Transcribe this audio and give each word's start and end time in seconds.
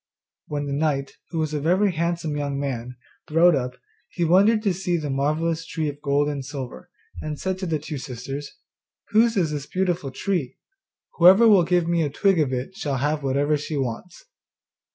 When 0.47 0.65
the 0.65 0.73
knight, 0.73 1.17
who 1.29 1.37
was 1.37 1.53
a 1.53 1.59
very 1.61 1.91
handsome 1.91 2.35
young 2.35 2.59
man, 2.59 2.95
rode 3.29 3.53
up, 3.55 3.73
he 4.09 4.23
wondered 4.25 4.63
to 4.63 4.73
see 4.73 4.97
the 4.97 5.11
marvellous 5.11 5.63
tree 5.63 5.87
of 5.89 6.01
gold 6.01 6.27
and 6.27 6.43
silver, 6.43 6.89
and 7.21 7.39
said 7.39 7.59
to 7.59 7.67
the 7.67 7.77
two 7.77 7.99
sisters, 7.99 8.51
'Whose 9.09 9.37
is 9.37 9.51
this 9.51 9.67
beautiful 9.67 10.09
tree? 10.09 10.57
Whoever 11.19 11.47
will 11.47 11.63
give 11.65 11.87
me 11.87 12.01
a 12.01 12.09
twig 12.09 12.39
of 12.39 12.51
it 12.51 12.75
shall 12.75 12.97
have 12.97 13.21
whatever 13.21 13.57
she 13.57 13.77
wants. 13.77 14.25